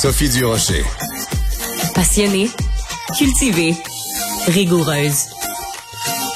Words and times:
Sophie 0.00 0.28
Durocher. 0.28 0.84
Passionnée, 1.92 2.48
cultivée, 3.18 3.74
rigoureuse. 4.46 5.24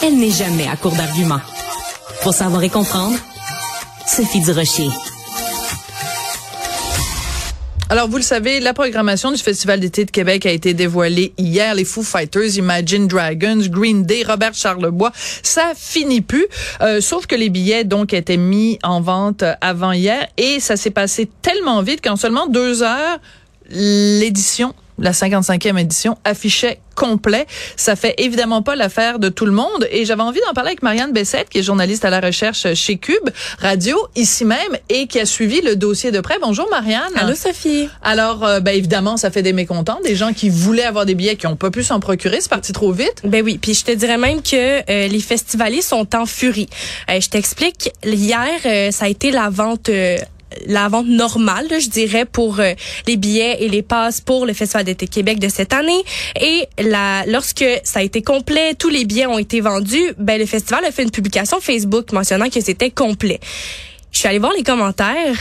Elle 0.02 0.18
n'est 0.18 0.32
jamais 0.32 0.66
à 0.66 0.74
court 0.74 0.96
d'arguments. 0.96 1.40
Pour 2.24 2.34
savoir 2.34 2.64
et 2.64 2.68
comprendre, 2.70 3.16
Sophie 4.04 4.40
Durocher. 4.40 4.88
Alors, 7.88 8.08
vous 8.08 8.16
le 8.16 8.22
savez, 8.22 8.58
la 8.58 8.74
programmation 8.74 9.30
du 9.30 9.36
Festival 9.36 9.78
d'été 9.78 10.06
de 10.06 10.10
Québec 10.10 10.44
a 10.44 10.50
été 10.50 10.74
dévoilée 10.74 11.32
hier. 11.38 11.74
Les 11.76 11.84
Foo 11.84 12.02
Fighters, 12.02 12.56
Imagine 12.56 13.06
Dragons, 13.06 13.62
Green 13.68 14.04
Day, 14.04 14.24
Robert 14.26 14.54
Charlebois, 14.54 15.12
ça 15.14 15.72
finit 15.76 16.22
plus. 16.22 16.46
Euh, 16.80 17.00
sauf 17.00 17.26
que 17.26 17.36
les 17.36 17.48
billets, 17.50 17.84
donc, 17.84 18.12
étaient 18.12 18.38
mis 18.38 18.78
en 18.82 19.02
vente 19.02 19.44
avant 19.60 19.92
hier 19.92 20.26
et 20.36 20.58
ça 20.58 20.76
s'est 20.76 20.90
passé 20.90 21.30
tellement 21.42 21.82
vite 21.82 22.02
qu'en 22.02 22.16
seulement 22.16 22.48
deux 22.48 22.82
heures, 22.82 23.20
l'édition 23.72 24.74
la 24.98 25.12
55e 25.12 25.78
édition 25.78 26.16
affichait 26.24 26.78
complet. 26.94 27.46
Ça 27.76 27.96
fait 27.96 28.14
évidemment 28.18 28.62
pas 28.62 28.76
l'affaire 28.76 29.18
de 29.18 29.30
tout 29.30 29.46
le 29.46 29.52
monde 29.52 29.88
et 29.90 30.04
j'avais 30.04 30.22
envie 30.22 30.40
d'en 30.46 30.52
parler 30.52 30.68
avec 30.68 30.82
Marianne 30.82 31.12
Bessette 31.12 31.48
qui 31.48 31.58
est 31.58 31.62
journaliste 31.62 32.04
à 32.04 32.10
la 32.10 32.20
recherche 32.20 32.74
chez 32.74 32.98
Cube 32.98 33.30
Radio 33.58 33.96
ici 34.14 34.44
même 34.44 34.76
et 34.90 35.06
qui 35.06 35.18
a 35.18 35.24
suivi 35.24 35.62
le 35.62 35.76
dossier 35.76 36.10
de 36.10 36.20
près. 36.20 36.36
Bonjour 36.40 36.68
Marianne. 36.70 37.12
Allô 37.16 37.34
Sophie. 37.34 37.88
Alors 38.02 38.44
euh, 38.44 38.60
ben 38.60 38.76
évidemment 38.76 39.16
ça 39.16 39.30
fait 39.30 39.42
des 39.42 39.54
mécontents, 39.54 39.98
des 40.04 40.14
gens 40.14 40.34
qui 40.34 40.50
voulaient 40.50 40.84
avoir 40.84 41.06
des 41.06 41.14
billets 41.14 41.36
qui 41.36 41.46
ont 41.46 41.56
pas 41.56 41.70
pu 41.70 41.82
s'en 41.82 41.98
procurer, 41.98 42.40
c'est 42.40 42.50
parti 42.50 42.72
trop 42.72 42.92
vite. 42.92 43.22
Ben 43.24 43.42
oui, 43.42 43.58
puis 43.58 43.74
je 43.74 43.84
te 43.84 43.92
dirais 43.92 44.18
même 44.18 44.42
que 44.42 44.80
euh, 44.90 45.08
les 45.08 45.20
festivaliers 45.20 45.82
sont 45.82 46.14
en 46.14 46.26
furie. 46.26 46.68
Euh, 47.10 47.20
je 47.20 47.28
t'explique, 47.28 47.90
hier 48.04 48.92
ça 48.92 49.06
a 49.06 49.08
été 49.08 49.30
la 49.30 49.48
vente 49.48 49.90
la 50.66 50.88
vente 50.88 51.06
normale, 51.06 51.66
je 51.70 51.88
dirais, 51.88 52.24
pour 52.24 52.60
euh, 52.60 52.72
les 53.06 53.16
billets 53.16 53.62
et 53.62 53.68
les 53.68 53.82
passes 53.82 54.20
pour 54.20 54.46
le 54.46 54.52
Festival 54.52 54.84
d'été 54.84 55.06
Québec 55.06 55.38
de 55.38 55.48
cette 55.48 55.72
année. 55.72 56.02
Et 56.40 56.68
lorsque 57.26 57.64
ça 57.84 58.00
a 58.00 58.02
été 58.02 58.22
complet, 58.22 58.74
tous 58.74 58.88
les 58.88 59.04
billets 59.04 59.26
ont 59.26 59.38
été 59.38 59.60
vendus, 59.60 60.12
ben 60.18 60.38
le 60.38 60.46
festival 60.46 60.84
a 60.84 60.90
fait 60.90 61.02
une 61.02 61.10
publication 61.10 61.60
Facebook 61.60 62.12
mentionnant 62.12 62.48
que 62.48 62.60
c'était 62.60 62.90
complet. 62.90 63.40
Je 64.10 64.18
suis 64.18 64.28
allée 64.28 64.38
voir 64.38 64.52
les 64.56 64.62
commentaires. 64.62 65.36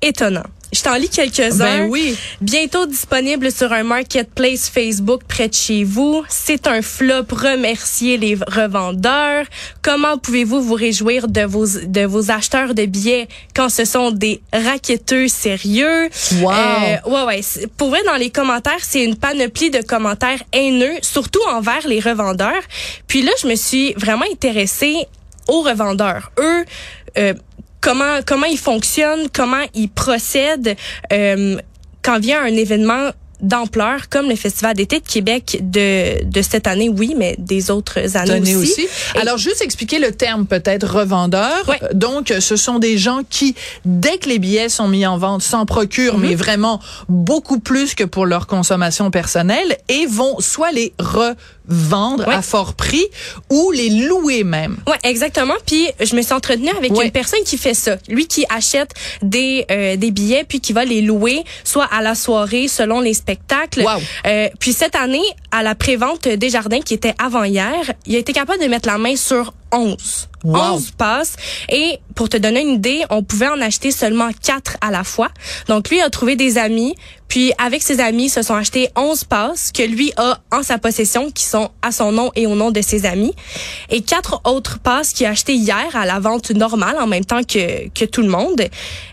Étonnant. 0.00 0.42
Je 0.72 0.82
t'en 0.82 0.94
lis 0.94 1.10
quelques-uns. 1.10 1.58
Ben 1.58 1.88
oui. 1.90 2.16
Bientôt 2.40 2.86
disponible 2.86 3.52
sur 3.52 3.72
un 3.72 3.82
marketplace 3.82 4.70
Facebook 4.70 5.22
près 5.28 5.48
de 5.48 5.54
chez 5.54 5.84
vous. 5.84 6.24
C'est 6.30 6.66
un 6.66 6.80
flop. 6.80 7.26
Remerciez 7.30 8.16
les 8.16 8.34
revendeurs. 8.34 9.44
Comment 9.82 10.16
pouvez-vous 10.16 10.62
vous 10.62 10.74
réjouir 10.74 11.28
de 11.28 11.42
vos 11.42 11.66
de 11.66 12.06
vos 12.06 12.30
acheteurs 12.30 12.74
de 12.74 12.86
billets 12.86 13.28
quand 13.54 13.68
ce 13.68 13.84
sont 13.84 14.12
des 14.12 14.40
raquetteux 14.50 15.28
sérieux? 15.28 16.08
Wow. 16.40 16.52
Euh, 16.52 16.96
ouais 17.06 17.24
ouais. 17.26 17.40
Pour 17.76 17.90
vrai, 17.90 18.02
dans 18.06 18.16
les 18.16 18.30
commentaires, 18.30 18.80
c'est 18.80 19.04
une 19.04 19.16
panoplie 19.16 19.70
de 19.70 19.82
commentaires 19.82 20.42
haineux, 20.54 20.94
surtout 21.02 21.42
envers 21.50 21.86
les 21.86 22.00
revendeurs. 22.00 22.62
Puis 23.08 23.20
là, 23.20 23.32
je 23.42 23.46
me 23.46 23.56
suis 23.56 23.92
vraiment 23.94 24.24
intéressée 24.32 25.06
aux 25.48 25.60
revendeurs. 25.60 26.32
Eux. 26.38 26.64
Euh, 27.18 27.34
comment 27.82 28.20
comment 28.24 28.46
ils 28.46 28.58
fonctionnent, 28.58 29.28
comment 29.32 29.64
ils 29.74 29.90
procèdent 29.90 30.76
euh, 31.12 31.56
quand 32.02 32.18
vient 32.18 32.40
un 32.42 32.46
événement 32.56 33.10
d'ampleur 33.40 34.08
comme 34.08 34.28
le 34.28 34.36
Festival 34.36 34.76
d'été 34.76 35.00
de 35.00 35.04
Québec 35.04 35.58
de, 35.62 36.24
de 36.24 36.42
cette 36.42 36.68
année, 36.68 36.88
oui, 36.88 37.16
mais 37.18 37.34
des 37.38 37.72
autres 37.72 38.16
années 38.16 38.54
aussi. 38.54 38.86
Alors, 39.20 39.36
juste 39.36 39.60
expliquer 39.62 39.98
le 39.98 40.12
terme 40.12 40.46
peut-être 40.46 40.88
revendeur. 40.88 41.68
Ouais. 41.68 41.80
Donc, 41.92 42.32
ce 42.38 42.54
sont 42.54 42.78
des 42.78 42.98
gens 42.98 43.22
qui, 43.28 43.56
dès 43.84 44.18
que 44.18 44.28
les 44.28 44.38
billets 44.38 44.68
sont 44.68 44.86
mis 44.86 45.04
en 45.06 45.18
vente, 45.18 45.42
s'en 45.42 45.66
procurent, 45.66 46.18
Mhm. 46.18 46.28
mais 46.28 46.34
vraiment 46.36 46.78
beaucoup 47.08 47.58
plus 47.58 47.96
que 47.96 48.04
pour 48.04 48.26
leur 48.26 48.46
consommation 48.46 49.10
personnelle 49.10 49.76
et 49.88 50.06
vont 50.06 50.38
soit 50.38 50.70
les 50.70 50.92
Ouais. 51.72 52.34
à 52.34 52.42
fort 52.42 52.74
prix 52.74 53.04
ou 53.50 53.70
les 53.72 53.88
louer 53.90 54.44
même. 54.44 54.76
Ouais, 54.86 54.98
exactement. 55.02 55.54
Puis 55.66 55.86
je 56.00 56.14
me 56.14 56.22
suis 56.22 56.32
entretenue 56.32 56.70
avec 56.76 56.92
Ouais. 56.92 57.06
une 57.06 57.10
personne 57.12 57.42
qui 57.44 57.56
fait 57.58 57.74
ça. 57.74 57.96
Lui 58.08 58.26
qui 58.26 58.44
achète 58.48 58.92
des 59.22 59.64
euh, 59.70 59.96
des 59.96 60.10
billets 60.10 60.44
puis 60.44 60.60
qui 60.60 60.72
va 60.72 60.84
les 60.84 61.00
louer 61.02 61.42
soit 61.64 61.86
à 61.92 62.02
la 62.02 62.14
soirée 62.14 62.68
selon 62.68 63.00
les 63.00 63.14
spectacles. 63.14 63.82
Wow. 63.82 64.00
Euh, 64.26 64.48
puis 64.58 64.72
cette 64.72 64.96
année 64.96 65.22
à 65.50 65.62
la 65.62 65.74
prévente 65.74 66.28
des 66.28 66.50
jardins 66.50 66.80
qui 66.80 66.94
était 66.94 67.14
avant 67.22 67.44
hier, 67.44 67.92
il 68.06 68.16
a 68.16 68.18
été 68.18 68.32
capable 68.32 68.62
de 68.62 68.68
mettre 68.68 68.88
la 68.88 68.98
main 68.98 69.16
sur 69.16 69.54
11. 69.72 70.28
Wow. 70.44 70.56
11 70.74 70.90
passes 70.98 71.36
et 71.70 71.98
pour 72.16 72.28
te 72.28 72.36
donner 72.36 72.60
une 72.62 72.74
idée, 72.74 73.02
on 73.10 73.22
pouvait 73.22 73.48
en 73.48 73.60
acheter 73.60 73.90
seulement 73.92 74.28
4 74.44 74.76
à 74.80 74.90
la 74.90 75.04
fois. 75.04 75.28
Donc 75.68 75.88
lui 75.88 76.00
a 76.00 76.10
trouvé 76.10 76.34
des 76.36 76.58
amis, 76.58 76.94
puis 77.32 77.50
avec 77.56 77.82
ses 77.82 77.98
amis, 78.00 78.28
se 78.28 78.42
sont 78.42 78.54
achetés 78.54 78.90
11 78.94 79.24
passes 79.24 79.72
que 79.72 79.82
lui 79.82 80.12
a 80.18 80.40
en 80.50 80.62
sa 80.62 80.76
possession 80.76 81.30
qui 81.30 81.44
sont 81.44 81.70
à 81.80 81.90
son 81.90 82.12
nom 82.12 82.30
et 82.36 82.46
au 82.46 82.54
nom 82.54 82.70
de 82.70 82.82
ses 82.82 83.06
amis 83.06 83.32
et 83.88 84.02
quatre 84.02 84.42
autres 84.44 84.80
passes 84.80 85.14
qu'il 85.14 85.24
a 85.24 85.30
achetées 85.30 85.54
hier 85.54 85.88
à 85.94 86.04
la 86.04 86.20
vente 86.20 86.50
normale 86.50 86.98
en 87.00 87.06
même 87.06 87.24
temps 87.24 87.42
que 87.42 87.88
que 87.88 88.04
tout 88.04 88.20
le 88.20 88.28
monde. 88.28 88.60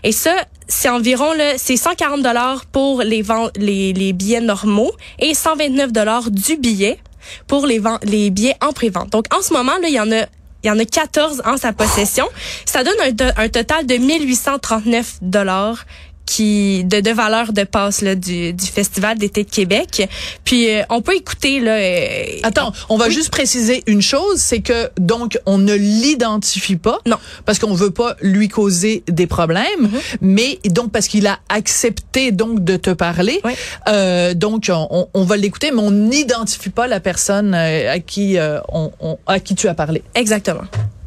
Et 0.04 0.12
ça 0.12 0.34
c'est 0.68 0.90
environ 0.90 1.32
là, 1.32 1.54
c'est 1.56 1.78
140 1.78 2.20
dollars 2.20 2.66
pour 2.66 3.00
les, 3.00 3.24
les 3.56 3.94
les 3.94 4.12
billets 4.12 4.42
normaux 4.42 4.92
et 5.18 5.32
129 5.32 5.90
dollars 5.90 6.30
du 6.30 6.58
billet 6.58 6.98
pour 7.46 7.64
les 7.64 7.80
les 8.02 8.28
billets 8.28 8.56
en 8.60 8.74
prévente. 8.74 9.08
Donc 9.08 9.34
en 9.34 9.40
ce 9.40 9.54
moment 9.54 9.78
là, 9.80 9.88
il 9.88 9.94
y 9.94 10.00
en 10.00 10.12
a 10.12 10.26
il 10.62 10.66
y 10.66 10.70
en 10.70 10.78
a 10.78 10.84
14 10.84 11.40
en 11.46 11.56
sa 11.56 11.72
possession. 11.72 12.26
Ça 12.66 12.84
donne 12.84 13.00
un, 13.00 13.44
un 13.44 13.48
total 13.48 13.86
de 13.86 13.94
1839 13.94 15.20
dollars 15.22 15.86
qui 16.30 16.84
de, 16.84 17.00
de 17.00 17.10
valeur 17.10 17.52
de 17.52 17.64
passe 17.64 18.02
là, 18.02 18.14
du, 18.14 18.52
du 18.52 18.66
festival 18.66 19.18
d'été 19.18 19.42
de 19.44 19.50
Québec. 19.50 20.08
Puis 20.44 20.70
euh, 20.70 20.82
on 20.88 21.02
peut 21.02 21.16
écouter 21.16 21.58
là. 21.60 21.72
euh, 21.72 22.24
Attends, 22.44 22.72
on 22.88 22.96
va 22.96 23.06
Oui. 23.08 23.12
juste 23.14 23.30
préciser 23.30 23.82
une 23.88 24.00
chose, 24.02 24.36
c'est 24.36 24.60
que 24.60 24.90
donc 24.98 25.38
on 25.46 25.58
ne 25.58 25.74
l'identifie 25.74 26.76
pas, 26.76 26.98
Non. 27.06 27.16
parce 27.46 27.58
qu'on 27.58 27.74
veut 27.74 27.90
pas 27.90 28.14
lui 28.22 28.48
causer 28.48 29.02
des 29.08 29.26
problèmes, 29.26 29.66
Mm-hmm. 29.80 30.16
mais 30.20 30.58
donc 30.66 30.92
parce 30.92 31.08
qu'il 31.08 31.26
a 31.26 31.38
accepté 31.48 32.30
donc 32.32 32.62
de 32.64 32.76
te 32.76 32.90
parler, 32.90 33.40
Oui. 33.44 33.52
euh, 33.88 34.34
donc 34.34 34.70
on, 34.72 35.08
on 35.12 35.24
va 35.24 35.36
l'écouter, 35.36 35.70
mais 35.72 35.80
on 35.82 35.90
n'identifie 35.90 36.70
pas 36.70 36.86
la 36.86 37.00
personne 37.00 37.54
euh, 37.54 37.92
à 37.94 37.98
qui 37.98 38.38
euh, 38.38 38.60
on, 38.68 38.92
on- 39.00 39.18
à 39.26 39.40
qui 39.40 39.54
tu 39.56 39.66
as 39.68 39.74
parlé. 39.74 40.02
Exactement. 40.14 40.62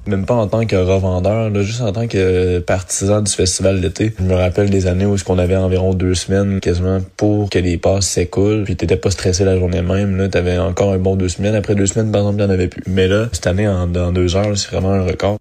Même 0.05 0.25
pas 0.25 0.33
en 0.33 0.47
tant 0.47 0.65
que 0.65 0.75
revendeur, 0.75 1.49
là, 1.49 1.61
juste 1.61 1.79
en 1.79 1.93
tant 1.93 2.07
que 2.07 2.59
partisan 2.59 3.21
du 3.21 3.31
festival 3.31 3.79
d'été. 3.79 4.13
Je 4.19 4.23
me 4.23 4.35
rappelle 4.35 4.69
des 4.69 4.87
années 4.87 5.05
où 5.05 5.17
ce 5.17 5.23
qu'on 5.23 5.39
avait 5.39 5.55
environ 5.55 5.93
deux 5.93 6.13
semaines 6.13 6.59
quasiment 6.59 6.99
pour 7.15 7.49
que 7.49 7.57
les 7.57 7.77
passes 7.77 8.07
s'écoulent. 8.07 8.63
Puis 8.65 8.75
t'étais 8.75 8.97
pas 8.97 9.11
stressé 9.11 9.45
la 9.45 9.57
journée 9.57 9.81
même. 9.81 10.17
Là, 10.17 10.27
t'avais 10.27 10.57
encore 10.57 10.91
un 10.91 10.97
bon 10.97 11.15
deux 11.15 11.29
semaines. 11.29 11.55
Après 11.55 11.75
deux 11.75 11.85
semaines, 11.85 12.11
par 12.11 12.21
exemple, 12.21 12.39
il 12.39 12.43
y 12.43 12.47
en 12.47 12.49
avait 12.49 12.67
plus. 12.67 12.83
Mais 12.87 13.07
là, 13.07 13.29
cette 13.31 13.47
année, 13.47 13.67
en, 13.67 13.87
deux 13.87 14.35
heures, 14.35 14.57
c'est 14.57 14.69
vraiment 14.71 14.91
un 14.91 15.03
record. 15.03 15.37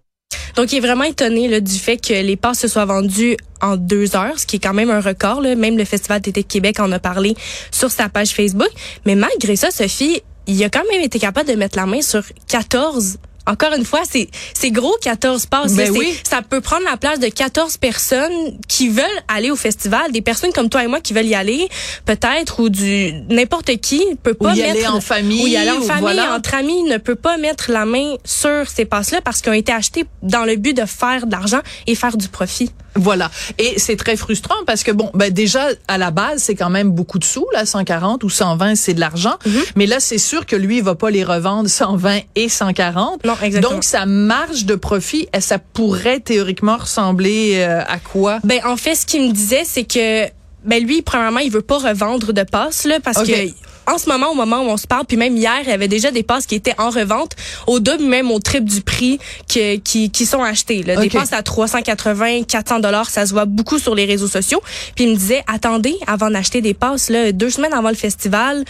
Donc, 0.55 0.71
il 0.71 0.77
est 0.77 0.81
vraiment 0.81 1.03
étonné 1.03 1.49
là, 1.49 1.59
du 1.59 1.73
fait 1.73 1.97
que 1.97 2.13
les 2.13 2.35
passes 2.37 2.59
se 2.59 2.67
soient 2.69 2.85
vendues 2.85 3.35
en 3.61 3.75
deux 3.75 4.15
heures, 4.15 4.39
ce 4.39 4.45
qui 4.45 4.57
est 4.57 4.59
quand 4.59 4.73
même 4.73 4.91
un 4.91 5.01
record. 5.01 5.41
Là. 5.41 5.55
Même 5.55 5.77
le 5.77 5.83
Festival 5.83 6.21
d'été 6.21 6.43
de 6.43 6.47
Québec 6.47 6.79
en 6.79 6.89
a 6.93 6.99
parlé 6.99 7.35
sur 7.71 7.91
sa 7.91 8.07
page 8.07 8.29
Facebook. 8.29 8.69
Mais 9.05 9.15
malgré 9.15 9.57
ça, 9.57 9.71
Sophie, 9.71 10.21
il 10.47 10.63
a 10.63 10.69
quand 10.69 10.83
même 10.89 11.01
été 11.01 11.19
capable 11.19 11.49
de 11.49 11.55
mettre 11.55 11.77
la 11.77 11.85
main 11.85 12.01
sur 12.01 12.23
14 12.47 13.17
encore 13.45 13.73
une 13.73 13.85
fois, 13.85 14.01
c'est 14.09 14.29
c'est 14.53 14.71
gros 14.71 14.95
14 15.01 15.45
passes. 15.47 15.73
Ben 15.73 15.91
oui. 15.91 16.15
Ça 16.23 16.41
peut 16.41 16.61
prendre 16.61 16.85
la 16.85 16.97
place 16.97 17.19
de 17.19 17.27
14 17.27 17.77
personnes 17.77 18.57
qui 18.67 18.89
veulent 18.89 19.03
aller 19.27 19.51
au 19.51 19.55
festival, 19.55 20.11
des 20.11 20.21
personnes 20.21 20.53
comme 20.53 20.69
toi 20.69 20.83
et 20.83 20.87
moi 20.87 21.01
qui 21.01 21.13
veulent 21.13 21.25
y 21.25 21.35
aller, 21.35 21.67
peut-être 22.05 22.61
ou 22.61 22.69
du 22.69 23.13
n'importe 23.29 23.75
qui 23.77 24.01
peut 24.21 24.35
Ou 24.39 24.45
pas 24.45 24.55
y 24.55 24.61
mettre 24.61 24.71
aller 24.71 24.87
en 24.87 25.01
famille, 25.01 25.43
ou 25.43 25.47
y 25.47 25.57
aller 25.57 25.71
en 25.71 25.79
ou 25.79 25.83
famille, 25.83 26.01
voilà. 26.01 26.35
entre 26.35 26.53
amis, 26.55 26.83
ne 26.83 26.97
peut 26.97 27.15
pas 27.15 27.37
mettre 27.37 27.71
la 27.71 27.85
main 27.85 28.15
sur 28.23 28.67
ces 28.69 28.85
passes-là 28.85 29.21
parce 29.21 29.41
qu'ils 29.41 29.51
ont 29.51 29.55
été 29.55 29.71
achetés 29.71 30.05
dans 30.21 30.45
le 30.45 30.55
but 30.55 30.73
de 30.73 30.85
faire 30.85 31.25
de 31.25 31.31
l'argent 31.31 31.61
et 31.87 31.95
faire 31.95 32.17
du 32.17 32.29
profit. 32.29 32.71
Voilà. 32.95 33.31
Et 33.57 33.75
c'est 33.77 33.95
très 33.95 34.15
frustrant 34.15 34.55
parce 34.65 34.83
que 34.83 34.91
bon, 34.91 35.09
ben 35.13 35.31
déjà 35.31 35.67
à 35.87 35.97
la 35.97 36.11
base 36.11 36.43
c'est 36.43 36.55
quand 36.55 36.69
même 36.69 36.91
beaucoup 36.91 37.19
de 37.19 37.23
sous 37.23 37.45
là, 37.53 37.65
140 37.65 38.23
ou 38.23 38.29
120 38.29 38.75
c'est 38.75 38.93
de 38.93 38.99
l'argent, 38.99 39.35
mais 39.75 39.85
là 39.85 39.99
c'est 39.99 40.17
sûr 40.17 40.45
que 40.45 40.55
lui 40.55 40.77
il 40.77 40.83
va 40.83 40.95
pas 40.95 41.09
les 41.09 41.23
revendre 41.23 41.69
120 41.69 42.19
et 42.35 42.49
140. 42.49 43.25
Non, 43.25 43.33
exactement. 43.41 43.73
Donc 43.73 43.83
sa 43.83 44.05
marge 44.05 44.65
de 44.65 44.75
profit, 44.75 45.27
ça 45.39 45.59
pourrait 45.59 46.19
théoriquement 46.19 46.77
ressembler 46.77 47.55
euh, 47.57 47.81
à 47.87 47.99
quoi? 47.99 48.39
Ben 48.43 48.59
en 48.65 48.77
fait, 48.77 48.95
ce 48.95 49.05
qu'il 49.05 49.27
me 49.27 49.33
disait, 49.33 49.63
c'est 49.65 49.83
que 49.83 50.27
ben 50.65 50.83
lui, 50.83 51.01
premièrement, 51.01 51.39
il 51.39 51.51
veut 51.51 51.61
pas 51.61 51.77
revendre 51.77 52.33
de 52.33 52.43
passes 52.43 52.85
là 52.85 52.99
parce 53.03 53.23
que 53.23 53.49
en 53.87 53.97
ce 53.97 54.09
moment, 54.09 54.31
au 54.31 54.35
moment 54.35 54.61
où 54.61 54.69
on 54.69 54.77
se 54.77 54.87
parle, 54.87 55.05
puis 55.05 55.17
même 55.17 55.35
hier, 55.35 55.59
il 55.63 55.69
y 55.69 55.71
avait 55.71 55.87
déjà 55.87 56.11
des 56.11 56.23
passes 56.23 56.45
qui 56.45 56.55
étaient 56.55 56.75
en 56.77 56.89
revente 56.89 57.31
au 57.67 57.79
double, 57.79 58.03
même 58.03 58.31
au 58.31 58.39
triple 58.39 58.69
du 58.69 58.81
prix 58.81 59.19
que, 59.47 59.77
qui, 59.77 60.09
qui 60.09 60.25
sont 60.25 60.43
achetées. 60.43 60.83
Là. 60.83 60.95
Des 60.95 61.09
passes 61.09 61.33
à 61.33 61.43
380, 61.43 62.43
400 62.43 62.79
dollars, 62.79 63.09
ça 63.09 63.25
se 63.25 63.33
voit 63.33 63.45
beaucoup 63.45 63.79
sur 63.79 63.95
les 63.95 64.05
réseaux 64.05 64.27
sociaux. 64.27 64.61
Puis 64.95 65.05
il 65.05 65.11
me 65.11 65.15
disait, 65.15 65.43
attendez, 65.47 65.95
avant 66.07 66.29
d'acheter 66.29 66.61
des 66.61 66.73
passes, 66.73 67.09
là, 67.09 67.31
deux 67.31 67.49
semaines 67.49 67.73
avant 67.73 67.89
le 67.89 67.95
festival, 67.95 68.63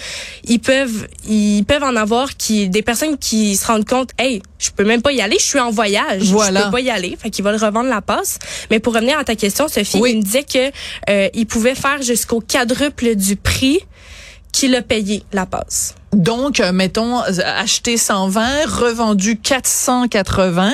ils 0.46 0.60
peuvent, 0.60 1.08
ils 1.28 1.64
peuvent 1.64 1.84
en 1.84 1.96
avoir 1.96 2.36
qui, 2.36 2.70
des 2.70 2.82
personnes 2.82 3.18
qui 3.18 3.56
se 3.56 3.68
rendent 3.68 3.88
compte, 3.88 4.12
hey, 4.18 4.42
je 4.60 4.72
peux 4.72 4.84
même 4.86 5.02
pas 5.02 5.12
y 5.12 5.22
aller, 5.22 5.38
je 5.40 5.46
suis 5.46 5.60
en 5.60 5.72
voyage, 5.72 6.24
voilà. 6.32 6.62
je 6.62 6.66
peux 6.66 6.72
pas 6.72 6.80
y 6.80 6.90
aller, 6.90 7.18
fait 7.22 7.30
qu'ils 7.30 7.44
veulent 7.44 7.62
revendre 7.64 7.90
la 7.90 8.02
passe. 8.02 8.40
Mais 8.72 8.80
pour 8.80 8.94
revenir 8.94 9.18
à 9.20 9.24
ta 9.24 9.36
question, 9.36 9.68
Sophie, 9.68 10.02
il 10.06 10.18
me 10.18 10.22
disait 10.22 10.44
que 10.44 10.72
euh, 11.10 11.30
il 11.34 11.46
pouvait 11.46 11.76
faire 11.76 12.02
jusqu'au 12.02 12.42
quadruple 12.42 13.16
du 13.16 13.36
prix 13.36 13.80
qu'il 14.54 14.76
a 14.76 14.82
payé 14.82 15.24
la 15.34 15.46
passe. 15.46 15.96
Donc, 16.14 16.60
euh, 16.60 16.72
mettons, 16.72 17.20
acheté 17.20 17.98
120, 17.98 18.66
revendu 18.68 19.38
480. 19.38 20.74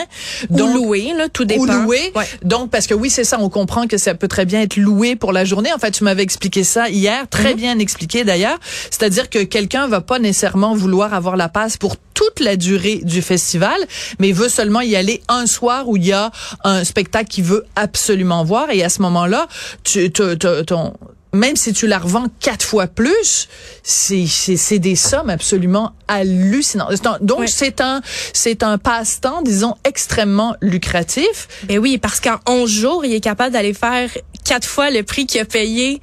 Donc, 0.50 0.76
ou 0.76 0.84
loué, 0.86 1.14
là, 1.18 1.30
tout 1.30 1.46
dépend. 1.46 1.64
Ou 1.64 1.66
loué. 1.66 2.12
Ouais. 2.14 2.26
Donc, 2.44 2.70
parce 2.70 2.88
que 2.88 2.94
oui, 2.94 3.10
c'est 3.10 3.24
ça, 3.24 3.38
on 3.40 3.50
comprend 3.50 3.88
que 3.88 3.98
ça 3.98 4.14
peut 4.16 4.28
très 4.28 4.46
bien 4.46 4.62
être 4.62 4.76
loué 4.76 5.16
pour 5.16 5.32
la 5.32 5.46
journée. 5.46 5.72
En 5.74 5.78
fait, 5.78 5.92
tu 5.92 6.04
m'avais 6.04 6.24
expliqué 6.24 6.66
ça 6.66 6.90
hier, 6.90 7.28
très 7.30 7.54
mm 7.54 7.58
-hmm. 7.58 7.62
bien 7.62 7.80
expliqué 7.80 8.24
d'ailleurs. 8.26 8.60
C'est-à-dire 8.92 9.30
que 9.30 9.44
quelqu'un 9.44 9.88
va 9.88 10.02
pas 10.02 10.20
nécessairement 10.20 10.76
vouloir 10.76 11.14
avoir 11.14 11.38
la 11.38 11.48
passe 11.48 11.78
pour 11.78 11.96
toute 12.14 12.42
la 12.42 12.58
durée 12.58 13.00
du 13.04 13.22
festival, 13.22 13.80
mais 14.20 14.34
veut 14.34 14.50
seulement 14.50 14.82
y 14.82 14.98
aller 14.98 15.22
un 15.30 15.46
soir 15.46 15.88
où 15.88 15.96
il 15.96 16.06
y 16.06 16.12
a 16.12 16.32
un 16.66 16.84
spectacle 16.84 17.30
qu'il 17.30 17.46
veut 17.46 17.66
absolument 17.78 18.44
voir. 18.44 18.72
Et 18.72 18.84
à 18.84 18.90
ce 18.90 19.02
moment-là, 19.04 19.48
tu, 19.86 20.12
ton 20.12 20.94
même 21.34 21.56
si 21.56 21.74
tu 21.74 21.88
la 21.88 22.00
revends 22.00 22.26
quatre 22.40 22.66
fois 22.66 22.88
plus, 22.88 23.48
c'est 23.84 24.26
c'est 24.26 24.80
des 24.80 24.96
sommes 24.96 25.30
absolument 25.30 25.94
hallucinantes. 26.08 27.02
Donc 27.22 27.48
c'est 27.48 27.82
un 27.82 28.02
c'est 28.34 28.64
un 28.64 28.78
passe-temps 28.78 29.42
disons 29.44 29.76
extrêmement 29.84 30.56
lucratif. 30.62 31.48
Ben 31.66 31.78
oui, 31.78 31.98
parce 31.98 32.20
qu'en 32.20 32.40
11 32.48 32.70
jours, 32.70 33.06
il 33.06 33.14
est 33.14 33.20
capable 33.20 33.54
d'aller 33.54 33.74
faire 33.74 34.10
quatre 34.44 34.68
fois 34.68 34.90
le 34.90 35.04
prix 35.04 35.26
qu'il 35.26 35.42
a 35.42 35.46
payé. 35.46 36.02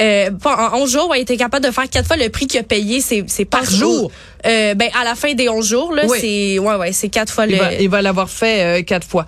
Euh, 0.00 0.30
en 0.44 0.78
11 0.82 0.90
jours, 0.90 1.16
il 1.16 1.20
était 1.22 1.36
capable 1.36 1.64
de 1.64 1.70
faire 1.70 1.88
quatre 1.88 2.06
fois 2.06 2.16
le 2.16 2.28
prix 2.28 2.46
qu'il 2.46 2.60
a 2.60 2.64
payé. 2.64 3.00
C'est 3.00 3.24
c'est 3.28 3.44
par 3.44 3.64
jour. 3.64 4.10
Euh, 4.46 4.74
ben 4.74 4.88
à 4.98 5.04
la 5.04 5.14
fin 5.14 5.34
des 5.34 5.48
11 5.48 5.66
jours 5.66 5.92
là, 5.92 6.02
oui. 6.06 6.18
c'est 6.20 6.58
ouais 6.58 6.74
ouais, 6.76 6.92
c'est 6.92 7.08
quatre 7.08 7.32
fois 7.32 7.46
il 7.46 7.52
le. 7.52 7.58
Va, 7.58 7.74
il 7.74 7.88
va 7.88 8.02
l'avoir 8.02 8.28
fait 8.28 8.80
euh, 8.80 8.82
quatre 8.82 9.06
fois. 9.06 9.26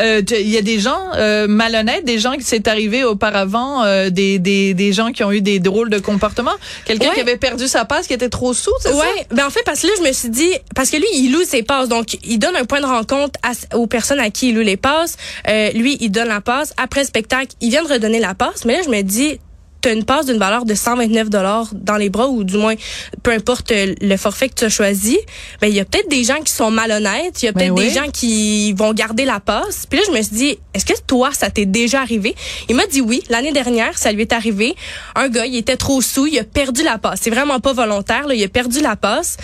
Euh, 0.00 0.22
il 0.30 0.48
y 0.48 0.56
a 0.56 0.62
des 0.62 0.78
gens 0.78 0.98
euh, 1.14 1.46
malhonnêtes, 1.46 2.04
des 2.04 2.18
gens 2.18 2.32
qui 2.32 2.42
s'est 2.42 2.68
arrivé 2.68 3.04
auparavant, 3.04 3.84
euh, 3.84 4.10
des, 4.10 4.38
des, 4.38 4.74
des 4.74 4.92
gens 4.92 5.12
qui 5.12 5.22
ont 5.22 5.30
eu 5.32 5.40
des 5.40 5.60
drôles 5.60 5.90
de 5.90 5.98
comportements. 5.98 6.54
Quelqu'un 6.84 7.08
ouais. 7.08 7.14
qui 7.14 7.20
avait 7.20 7.36
perdu 7.36 7.68
sa 7.68 7.84
passe, 7.84 8.06
qui 8.06 8.14
était 8.14 8.28
trop 8.28 8.54
sous, 8.54 8.72
c'est 8.80 8.92
ouais. 8.92 8.98
ça? 8.98 9.34
Ben 9.34 9.46
en 9.46 9.50
fait, 9.50 9.62
parce 9.64 9.80
que 9.80 9.86
là, 9.86 9.92
je 9.98 10.02
me 10.02 10.12
suis 10.12 10.30
dit, 10.30 10.50
parce 10.74 10.90
que 10.90 10.96
lui, 10.96 11.06
il 11.14 11.32
loue 11.32 11.44
ses 11.44 11.62
passes, 11.62 11.88
donc 11.88 12.18
il 12.24 12.38
donne 12.38 12.56
un 12.56 12.64
point 12.64 12.80
de 12.80 12.86
rencontre 12.86 13.38
à, 13.42 13.76
aux 13.76 13.86
personnes 13.86 14.20
à 14.20 14.30
qui 14.30 14.48
il 14.48 14.54
loue 14.54 14.62
les 14.62 14.76
passes. 14.76 15.16
Euh, 15.48 15.70
lui, 15.72 15.98
il 16.00 16.10
donne 16.10 16.28
la 16.28 16.40
passe. 16.40 16.74
Après 16.76 17.00
le 17.00 17.06
spectacle, 17.06 17.54
il 17.60 17.70
vient 17.70 17.84
de 17.84 17.92
redonner 17.92 18.18
la 18.18 18.34
passe. 18.34 18.64
Mais 18.64 18.78
là, 18.78 18.82
je 18.84 18.90
me 18.90 19.02
dis, 19.02 19.38
tu 19.82 19.88
as 19.88 19.92
une 19.92 20.04
passe 20.04 20.26
d'une 20.26 20.38
valeur 20.38 20.64
de 20.64 20.74
129 20.74 21.28
dollars 21.28 21.68
dans 21.72 21.96
les 21.96 22.08
bras 22.08 22.28
ou 22.28 22.44
du 22.44 22.56
moins 22.56 22.74
peu 23.22 23.32
importe 23.32 23.72
le 23.74 24.16
forfait 24.16 24.48
que 24.48 24.54
tu 24.54 24.64
as 24.64 24.68
choisi, 24.68 25.18
ben 25.60 25.66
il 25.66 25.74
y 25.74 25.80
a 25.80 25.84
peut-être 25.84 26.08
des 26.08 26.24
gens 26.24 26.40
qui 26.40 26.52
sont 26.52 26.70
malhonnêtes, 26.70 27.42
il 27.42 27.46
y 27.46 27.48
a 27.48 27.52
peut-être 27.52 27.74
ben 27.74 27.82
oui. 27.82 27.88
des 27.88 27.94
gens 27.94 28.08
qui 28.12 28.72
vont 28.72 28.92
garder 28.92 29.24
la 29.24 29.40
passe. 29.40 29.86
Puis 29.86 29.98
là 29.98 30.04
je 30.06 30.12
me 30.12 30.22
suis 30.22 30.36
dit 30.36 30.58
est-ce 30.72 30.84
que 30.84 30.94
toi 31.06 31.30
ça 31.32 31.50
t'est 31.50 31.66
déjà 31.66 32.00
arrivé? 32.00 32.34
Il 32.68 32.76
m'a 32.76 32.86
dit 32.86 33.00
oui, 33.00 33.22
l'année 33.28 33.52
dernière, 33.52 33.98
ça 33.98 34.12
lui 34.12 34.22
est 34.22 34.32
arrivé. 34.32 34.74
Un 35.14 35.28
gars, 35.28 35.46
il 35.46 35.56
était 35.56 35.76
trop 35.76 36.00
sous, 36.00 36.26
il 36.26 36.38
a 36.38 36.44
perdu 36.44 36.82
la 36.82 36.98
passe. 36.98 37.20
C'est 37.22 37.30
vraiment 37.30 37.60
pas 37.60 37.72
volontaire, 37.72 38.26
là, 38.28 38.34
il 38.34 38.42
a 38.42 38.48
perdu 38.48 38.80
la 38.80 38.96
passe. 38.96 39.36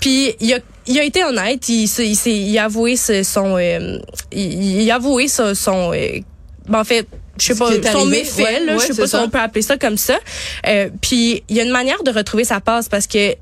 Puis 0.00 0.34
il 0.40 0.54
a 0.54 0.58
il 0.86 0.98
a 0.98 1.04
été 1.04 1.24
honnête, 1.24 1.68
il, 1.68 1.84
il, 1.84 2.12
il, 2.26 2.48
il 2.50 2.58
a 2.58 2.64
avoué 2.64 2.96
son 2.96 3.56
euh, 3.56 3.98
il, 4.32 4.80
il, 4.82 4.90
a 4.90 4.96
avoué 4.96 5.28
son, 5.28 5.54
son 5.54 5.92
euh, 5.92 6.18
ben, 6.68 6.80
en 6.80 6.84
fait 6.84 7.06
je 7.38 7.46
sais 7.46 7.54
pas 7.54 7.70
son 7.90 8.06
méfait 8.06 8.42
ouais, 8.42 8.64
là, 8.64 8.76
ouais, 8.76 8.86
je 8.86 8.92
sais 8.92 9.00
pas 9.00 9.06
ça. 9.06 9.18
si 9.18 9.24
on 9.24 9.28
peut 9.28 9.38
appeler 9.38 9.62
ça 9.62 9.76
comme 9.76 9.96
ça. 9.96 10.18
Euh, 10.66 10.88
puis 11.00 11.42
il 11.48 11.56
y 11.56 11.60
a 11.60 11.64
une 11.64 11.70
manière 11.70 12.02
de 12.02 12.10
retrouver 12.10 12.44
sa 12.44 12.60
passe 12.60 12.88
parce 12.88 13.06
que 13.06 13.34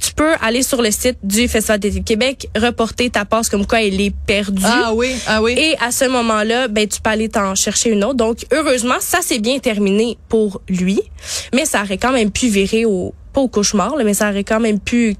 tu 0.00 0.14
peux 0.14 0.32
aller 0.40 0.62
sur 0.62 0.80
le 0.80 0.90
site 0.90 1.18
du 1.22 1.48
Festival 1.48 1.78
d'été 1.78 2.00
de 2.00 2.04
Québec, 2.04 2.48
reporter 2.56 3.10
ta 3.10 3.24
passe 3.24 3.48
comme 3.48 3.66
quoi 3.66 3.82
elle 3.82 4.00
est 4.00 4.14
perdue. 4.26 4.62
Ah 4.64 4.92
oui, 4.94 5.14
ah 5.26 5.42
oui. 5.42 5.52
Et 5.52 5.76
à 5.80 5.90
ce 5.90 6.06
moment-là, 6.06 6.68
ben 6.68 6.86
tu 6.86 7.00
peux 7.00 7.10
aller 7.10 7.28
t'en 7.28 7.54
chercher 7.54 7.90
une 7.90 8.04
autre. 8.04 8.14
Donc 8.14 8.46
heureusement, 8.52 9.00
ça 9.00 9.20
s'est 9.20 9.38
bien 9.38 9.58
terminé 9.58 10.16
pour 10.28 10.62
lui, 10.68 11.00
mais 11.54 11.66
ça 11.66 11.82
aurait 11.82 11.98
quand 11.98 12.12
même 12.12 12.30
pu 12.30 12.48
virer 12.48 12.84
au 12.84 13.14
pas 13.32 13.40
au 13.40 13.48
cauchemar, 13.48 13.96
là, 13.96 14.04
mais 14.04 14.14
ça 14.14 14.28
aurait 14.28 14.44
quand 14.44 14.60
même 14.60 14.78
pu 14.78 15.16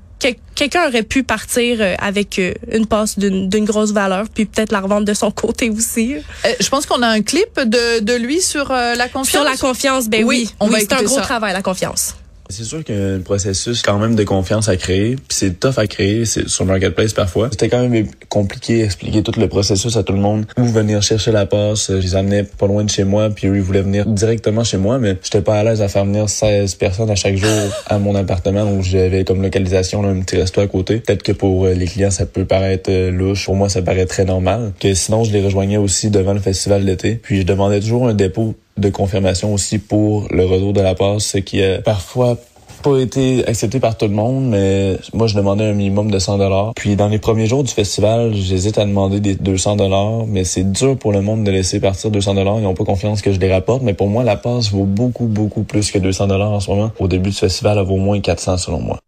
quelqu'un 0.63 0.89
aurait 0.89 1.03
pu 1.03 1.25
partir 1.25 1.81
avec 1.99 2.41
une 2.71 2.87
passe 2.87 3.19
d'une 3.19 3.65
grosse 3.65 3.93
valeur, 3.93 4.27
puis 4.33 4.45
peut-être 4.47 4.73
la 4.73 4.81
revendre 4.81 5.05
de 5.05 5.15
son 5.15 5.31
côté 5.43 5.71
aussi. 5.71 6.15
Euh, 6.15 6.53
je 6.61 6.69
pense 6.69 6.87
qu'on 6.87 7.03
a 7.03 7.09
un 7.09 7.23
clip 7.23 7.59
de, 7.59 8.01
de 8.01 8.15
lui 8.15 8.41
sur 8.41 8.71
euh, 8.71 8.95
la 8.95 9.09
confiance. 9.09 9.29
Sur 9.29 9.45
la 9.45 9.57
confiance, 9.57 10.09
ben 10.09 10.25
oui. 10.25 10.49
on 10.61 10.69
oui, 10.69 10.81
c'est 10.81 10.93
un 10.93 11.03
gros 11.03 11.17
ça. 11.17 11.23
travail, 11.23 11.53
la 11.53 11.63
confiance. 11.63 12.15
C'est 12.53 12.65
sûr 12.65 12.85
qu'il 12.85 12.95
y 12.95 13.01
a 13.01 13.15
un 13.15 13.21
processus 13.21 13.81
quand 13.81 13.99
même 13.99 14.15
de 14.15 14.25
confiance 14.25 14.69
à 14.69 14.77
créer, 14.77 15.17
puis 15.17 15.25
c'est 15.31 15.59
tough 15.59 15.79
à 15.79 15.87
créer 15.87 16.27
c'est 16.27 16.51
sur 16.51 16.67
Marketplace 16.67 17.15
parfois. 17.15 17.49
C'était 17.51 17.71
quand 17.71 17.89
même 17.89 18.07
compliqué 18.29 18.83
d'expliquer 18.83 19.23
tout 19.23 19.33
le 19.41 19.49
processus 19.49 19.97
à 19.97 20.03
tout 20.03 20.13
le 20.13 20.19
monde, 20.19 20.45
où 20.59 20.65
venir 20.65 21.03
chercher 21.03 21.33
la 21.33 21.47
passe. 21.47 21.91
Je 21.91 21.97
les 21.97 22.15
amenais 22.15 22.45
pas 22.45 22.67
loin 22.67 22.85
de 22.85 22.91
chez 22.91 23.05
moi, 23.05 23.31
puis 23.31 23.47
eux 23.49 23.57
ils 23.57 23.63
voulaient 23.63 23.81
venir 23.81 24.05
directement 24.05 24.65
chez 24.65 24.77
moi, 24.77 24.99
mais 24.99 25.17
j'étais 25.23 25.41
pas 25.41 25.61
à 25.61 25.65
l'aise 25.65 25.81
à 25.81 25.89
faire 25.89 26.05
venir 26.05 26.29
16 26.29 26.75
personnes 26.75 27.09
à 27.09 27.15
chaque 27.15 27.37
jour 27.37 27.49
à 27.87 27.99
mon 27.99 28.15
appartement 28.15 28.71
où 28.71 28.83
j'avais 28.83 29.25
comme 29.25 29.41
localisation 29.41 30.03
là, 30.03 30.11
un 30.11 30.21
petit 30.21 30.37
resto 30.37 30.61
à 30.61 30.67
côté. 30.67 30.99
Peut-être 30.99 31.23
que 31.23 31.33
pour 31.33 31.67
les 31.67 31.87
clients 31.87 32.11
ça 32.11 32.27
peut 32.27 32.45
paraître 32.45 32.93
louche, 33.09 33.47
pour 33.47 33.57
moi 33.57 33.71
ça 33.71 33.81
paraît 33.81 34.05
très 34.05 34.27
normal. 34.27 34.75
Que 34.79 34.93
sinon 34.93 35.25
je 35.25 35.33
les 35.33 35.43
rejoignais 35.43 35.79
aussi 35.79 36.11
devant 36.11 36.35
le 36.35 36.41
festival 36.41 36.85
d'été, 36.85 37.15
puis 37.15 37.41
je 37.41 37.47
demandais 37.47 37.81
toujours 37.81 38.09
un 38.09 38.15
dépôt 38.15 38.55
de 38.77 38.89
confirmation 38.89 39.53
aussi 39.53 39.79
pour 39.79 40.27
le 40.31 40.45
retour 40.45 40.73
de 40.73 40.81
la 40.81 40.95
passe, 40.95 41.25
ce 41.25 41.39
qui 41.39 41.63
a 41.63 41.81
parfois 41.81 42.37
pas 42.83 42.99
été 42.99 43.47
accepté 43.47 43.79
par 43.79 43.97
tout 43.97 44.07
le 44.07 44.13
monde, 44.13 44.49
mais 44.49 44.99
moi 45.15 45.27
je 45.29 45.37
demandais 45.37 45.65
un 45.65 45.73
minimum 45.73 46.11
de 46.11 46.19
100 46.19 46.39
dollars. 46.39 46.73
Puis 46.75 46.97
dans 46.97 47.09
les 47.09 47.19
premiers 47.19 47.47
jours 47.47 47.63
du 47.63 47.73
festival, 47.73 48.35
j'hésite 48.35 48.77
à 48.77 48.85
demander 48.85 49.21
des 49.21 49.35
200 49.37 49.77
dollars, 49.77 50.27
mais 50.27 50.45
c'est 50.45 50.71
dur 50.71 50.99
pour 50.99 51.13
le 51.13 51.23
monde 51.23 51.45
de 51.45 51.51
laisser 51.51 51.81
partir 51.81 52.11
200 52.11 52.35
dollars. 52.35 52.57
Ils 52.59 52.65
n'ont 52.65 52.75
pas 52.75 52.85
confiance 52.85 53.23
que 53.23 53.33
je 53.33 53.39
les 53.39 53.53
rapporte, 53.53 53.83
mais 53.83 53.95
pour 53.95 54.09
moi 54.09 54.25
la 54.25 54.37
passe 54.37 54.71
vaut 54.71 54.85
beaucoup 54.85 55.27
beaucoup 55.27 55.63
plus 55.63 55.91
que 55.91 55.99
200 55.99 56.27
dollars 56.27 56.51
en 56.51 56.61
ce 56.61 56.71
moment. 56.71 56.91
Au 56.99 57.09
début 57.09 57.31
du 57.31 57.37
festival, 57.37 57.79
elle 57.79 57.85
vaut 57.85 57.95
au 57.95 57.99
moins 57.99 58.21
400 58.21 58.57
selon 58.59 58.81
moi. 58.81 58.99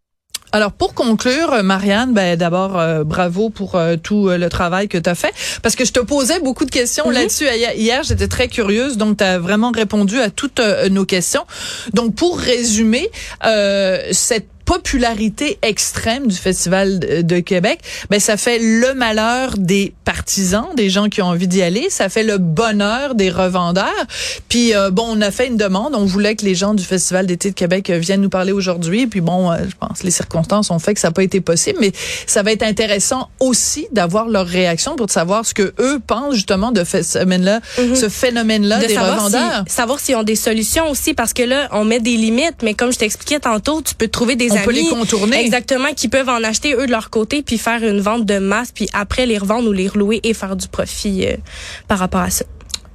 Alors 0.54 0.70
pour 0.70 0.94
conclure, 0.94 1.64
Marianne, 1.64 2.12
ben 2.14 2.36
d'abord 2.36 2.78
euh, 2.78 3.02
bravo 3.02 3.50
pour 3.50 3.74
euh, 3.74 3.96
tout 4.00 4.28
euh, 4.28 4.38
le 4.38 4.48
travail 4.48 4.86
que 4.86 4.96
tu 4.98 5.10
as 5.10 5.16
fait 5.16 5.34
parce 5.64 5.74
que 5.74 5.84
je 5.84 5.90
te 5.90 5.98
posais 5.98 6.38
beaucoup 6.38 6.64
de 6.64 6.70
questions 6.70 7.08
Mhm. 7.08 7.12
là-dessus 7.12 7.46
hier, 7.76 8.04
j'étais 8.04 8.28
très 8.28 8.46
curieuse 8.46 8.96
donc 8.96 9.16
tu 9.16 9.24
as 9.24 9.40
vraiment 9.40 9.72
répondu 9.72 10.20
à 10.20 10.30
toutes 10.30 10.60
nos 10.92 11.04
questions. 11.04 11.44
Donc 11.92 12.14
pour 12.14 12.38
résumer, 12.38 13.10
cette 14.12 14.53
popularité 14.64 15.58
extrême 15.62 16.26
du 16.26 16.36
Festival 16.36 16.98
de, 16.98 17.22
de 17.22 17.40
Québec, 17.40 17.80
ben 18.10 18.20
ça 18.20 18.36
fait 18.36 18.58
le 18.58 18.94
malheur 18.94 19.54
des 19.58 19.94
partisans, 20.04 20.66
des 20.76 20.90
gens 20.90 21.08
qui 21.08 21.22
ont 21.22 21.26
envie 21.26 21.48
d'y 21.48 21.62
aller, 21.62 21.88
ça 21.90 22.08
fait 22.08 22.22
le 22.22 22.38
bonheur 22.38 23.14
des 23.14 23.30
revendeurs. 23.30 24.06
Puis 24.48 24.74
euh, 24.74 24.90
bon, 24.90 25.04
on 25.08 25.20
a 25.20 25.30
fait 25.30 25.46
une 25.46 25.56
demande, 25.56 25.94
on 25.94 26.04
voulait 26.04 26.36
que 26.36 26.44
les 26.44 26.54
gens 26.54 26.74
du 26.74 26.84
Festival 26.84 27.26
d'été 27.26 27.50
de 27.50 27.54
Québec 27.54 27.90
euh, 27.90 27.98
viennent 27.98 28.20
nous 28.20 28.30
parler 28.30 28.52
aujourd'hui, 28.52 29.06
puis 29.06 29.20
bon, 29.20 29.50
euh, 29.50 29.58
je 29.68 29.74
pense 29.78 30.02
les 30.02 30.10
circonstances 30.10 30.70
ont 30.70 30.78
fait 30.78 30.94
que 30.94 31.00
ça 31.00 31.08
n'a 31.08 31.12
pas 31.12 31.22
été 31.22 31.40
possible, 31.40 31.78
mais 31.80 31.92
ça 32.26 32.42
va 32.42 32.52
être 32.52 32.62
intéressant 32.62 33.28
aussi 33.40 33.86
d'avoir 33.92 34.28
leur 34.28 34.46
réaction 34.46 34.96
pour 34.96 35.10
savoir 35.10 35.44
ce 35.46 35.54
que 35.54 35.74
eux 35.78 36.00
pensent 36.06 36.34
justement 36.34 36.72
de 36.72 36.84
ce 36.84 37.02
phénomène-là, 37.02 37.60
mm 37.78 37.82
-hmm. 37.82 37.94
ce 37.94 38.08
phénomène-là 38.08 38.78
des 38.78 38.98
revendeurs. 38.98 39.64
Si, 39.66 39.74
savoir 39.74 40.00
s'ils 40.00 40.16
ont 40.16 40.22
des 40.22 40.36
solutions 40.36 40.90
aussi 40.90 41.14
parce 41.14 41.32
que 41.32 41.42
là, 41.42 41.68
on 41.72 41.84
met 41.84 42.00
des 42.00 42.16
limites, 42.16 42.62
mais 42.62 42.74
comme 42.74 42.92
je 42.92 42.98
t'expliquais 42.98 43.40
tantôt, 43.40 43.82
tu 43.82 43.94
peux 43.94 44.08
trouver 44.08 44.36
des 44.36 44.53
on 44.54 44.56
amis 44.56 44.64
peut 44.64 44.72
les 44.72 44.88
contourner. 44.88 45.40
Exactement, 45.40 45.92
qui 45.94 46.08
peuvent 46.08 46.28
en 46.28 46.42
acheter 46.42 46.74
eux 46.74 46.86
de 46.86 46.90
leur 46.90 47.10
côté 47.10 47.42
puis 47.42 47.58
faire 47.58 47.82
une 47.82 48.00
vente 48.00 48.24
de 48.24 48.38
masse 48.38 48.72
puis 48.72 48.88
après 48.92 49.26
les 49.26 49.38
revendre 49.38 49.68
ou 49.68 49.72
les 49.72 49.88
relouer 49.88 50.20
et 50.22 50.34
faire 50.34 50.56
du 50.56 50.68
profit 50.68 51.26
euh, 51.26 51.36
par 51.88 51.98
rapport 51.98 52.20
à 52.20 52.30
ça. 52.30 52.44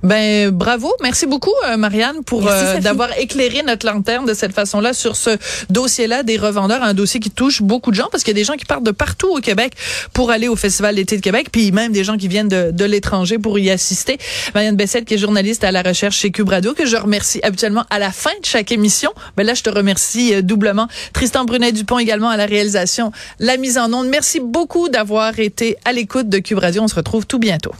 Ben 0.01 0.49
bravo, 0.49 0.93
merci 1.01 1.25
beaucoup 1.25 1.53
euh, 1.67 1.75
Marianne 1.75 2.23
pour 2.25 2.47
euh, 2.47 2.79
d'avoir 2.79 3.09
éclairé 3.17 3.63
notre 3.63 3.85
lanterne 3.85 4.25
de 4.25 4.33
cette 4.33 4.53
façon-là 4.53 4.93
sur 4.93 5.17
ce 5.17 5.31
dossier-là 5.69 6.23
des 6.23 6.37
revendeurs, 6.37 6.81
un 6.83 6.93
dossier 6.93 7.19
qui 7.19 7.29
touche 7.29 7.61
beaucoup 7.61 7.91
de 7.91 7.97
gens 7.97 8.07
parce 8.09 8.23
qu'il 8.23 8.31
y 8.31 8.37
a 8.37 8.41
des 8.41 8.45
gens 8.45 8.53
qui 8.53 8.63
partent 8.63 8.85
de 8.85 8.91
partout 8.91 9.27
au 9.27 9.41
Québec 9.41 9.73
pour 10.13 10.31
aller 10.31 10.47
au 10.47 10.55
Festival 10.55 10.95
d'été 10.95 11.17
de 11.17 11.21
Québec, 11.21 11.49
puis 11.51 11.73
même 11.73 11.91
des 11.91 12.05
gens 12.05 12.15
qui 12.15 12.29
viennent 12.29 12.47
de, 12.47 12.71
de 12.71 12.85
l'étranger 12.85 13.39
pour 13.39 13.59
y 13.59 13.69
assister. 13.69 14.17
Marianne 14.55 14.77
Bessette 14.77 15.03
qui 15.03 15.15
est 15.15 15.17
journaliste 15.17 15.65
à 15.65 15.71
la 15.73 15.81
recherche 15.81 16.17
chez 16.17 16.31
Cube 16.31 16.47
Radio 16.47 16.73
que 16.73 16.85
je 16.85 16.95
remercie 16.95 17.41
habituellement 17.43 17.83
à 17.89 17.99
la 17.99 18.11
fin 18.13 18.31
de 18.39 18.45
chaque 18.45 18.71
émission. 18.71 19.11
Mais 19.35 19.43
là 19.43 19.53
je 19.53 19.63
te 19.63 19.69
remercie 19.69 20.33
euh, 20.33 20.41
doublement. 20.41 20.87
Tristan 21.11 21.43
Brunet 21.43 21.73
Dupont 21.73 21.99
également 21.99 22.29
à 22.29 22.37
la 22.37 22.45
réalisation, 22.45 23.11
la 23.39 23.57
mise 23.57 23.77
en 23.77 23.91
onde. 23.91 24.07
Merci 24.07 24.39
beaucoup 24.39 24.87
d'avoir 24.87 25.39
été 25.39 25.75
à 25.83 25.91
l'écoute 25.91 26.29
de 26.29 26.39
Cube 26.39 26.59
Radio. 26.59 26.83
On 26.83 26.87
se 26.87 26.95
retrouve 26.95 27.25
tout 27.25 27.39
bientôt. 27.39 27.73